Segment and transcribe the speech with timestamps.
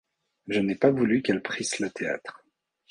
[0.47, 2.43] Je n’ai pas voulu qu’elles prissent le théâtre.